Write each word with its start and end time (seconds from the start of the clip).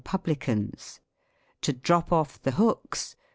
Publicans. 0.03 0.99
To 1.61 1.73
drop 1.73 2.11
off 2.11 2.41
the 2.41 2.53
hooks. 2.53 3.15